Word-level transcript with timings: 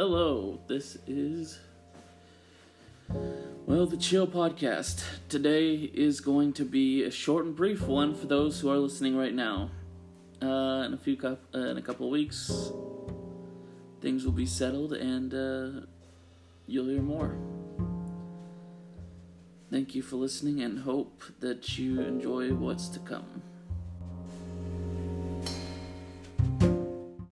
Hello, 0.00 0.60
this 0.68 0.96
is 1.08 1.58
well 3.66 3.84
the 3.84 3.96
Chill 3.96 4.28
Podcast. 4.28 5.02
Today 5.28 5.74
is 5.74 6.20
going 6.20 6.52
to 6.52 6.64
be 6.64 7.02
a 7.02 7.10
short 7.10 7.46
and 7.46 7.56
brief 7.56 7.82
one 7.82 8.14
for 8.14 8.26
those 8.26 8.60
who 8.60 8.70
are 8.70 8.76
listening 8.76 9.16
right 9.16 9.34
now. 9.34 9.72
Uh, 10.40 10.84
in 10.86 10.94
a 10.94 10.96
few 10.96 11.18
uh, 11.24 11.58
in 11.58 11.78
a 11.78 11.82
couple 11.82 12.08
weeks, 12.10 12.70
things 14.00 14.24
will 14.24 14.30
be 14.30 14.46
settled 14.46 14.92
and 14.92 15.34
uh, 15.34 15.80
you'll 16.68 16.86
hear 16.86 17.02
more. 17.02 17.36
Thank 19.68 19.96
you 19.96 20.02
for 20.02 20.14
listening 20.14 20.60
and 20.60 20.78
hope 20.78 21.24
that 21.40 21.76
you 21.76 22.02
enjoy 22.02 22.54
what's 22.54 22.86
to 22.90 23.00
come. 23.00 23.42